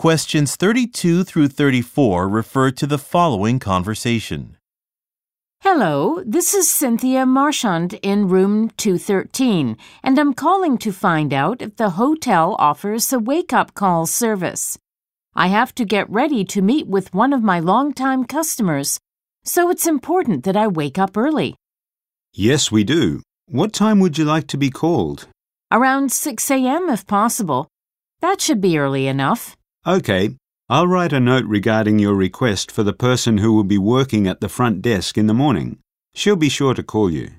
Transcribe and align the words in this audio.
Questions 0.00 0.56
32 0.56 1.24
through 1.24 1.48
34 1.48 2.26
refer 2.26 2.70
to 2.70 2.86
the 2.86 2.96
following 2.96 3.58
conversation. 3.58 4.56
Hello, 5.60 6.22
this 6.24 6.54
is 6.54 6.70
Cynthia 6.70 7.26
Marchand 7.26 7.92
in 8.02 8.26
room 8.26 8.70
213, 8.78 9.76
and 10.02 10.18
I'm 10.18 10.32
calling 10.32 10.78
to 10.78 10.90
find 10.90 11.34
out 11.34 11.60
if 11.60 11.76
the 11.76 11.90
hotel 11.90 12.56
offers 12.58 13.12
a 13.12 13.18
wake 13.18 13.52
up 13.52 13.74
call 13.74 14.06
service. 14.06 14.78
I 15.34 15.48
have 15.48 15.74
to 15.74 15.84
get 15.84 16.08
ready 16.08 16.46
to 16.46 16.62
meet 16.62 16.86
with 16.86 17.12
one 17.12 17.34
of 17.34 17.42
my 17.42 17.60
longtime 17.60 18.24
customers, 18.24 18.98
so 19.44 19.68
it's 19.68 19.86
important 19.86 20.44
that 20.44 20.56
I 20.56 20.66
wake 20.66 20.96
up 20.96 21.14
early. 21.14 21.56
Yes, 22.32 22.72
we 22.72 22.84
do. 22.84 23.20
What 23.50 23.74
time 23.74 24.00
would 24.00 24.16
you 24.16 24.24
like 24.24 24.46
to 24.46 24.56
be 24.56 24.70
called? 24.70 25.28
Around 25.70 26.10
6 26.10 26.50
a.m. 26.50 26.88
if 26.88 27.06
possible. 27.06 27.68
That 28.22 28.40
should 28.40 28.62
be 28.62 28.78
early 28.78 29.06
enough. 29.06 29.58
Okay, 29.86 30.36
I'll 30.68 30.86
write 30.86 31.14
a 31.14 31.20
note 31.20 31.46
regarding 31.46 31.98
your 31.98 32.14
request 32.14 32.70
for 32.70 32.82
the 32.82 32.92
person 32.92 33.38
who 33.38 33.54
will 33.54 33.64
be 33.64 33.78
working 33.78 34.26
at 34.26 34.42
the 34.42 34.48
front 34.50 34.82
desk 34.82 35.16
in 35.16 35.26
the 35.26 35.32
morning. 35.32 35.78
She'll 36.14 36.36
be 36.36 36.50
sure 36.50 36.74
to 36.74 36.82
call 36.82 37.10
you. 37.10 37.30